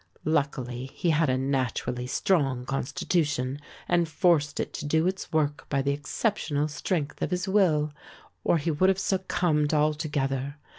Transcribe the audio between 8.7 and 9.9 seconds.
would have succumbed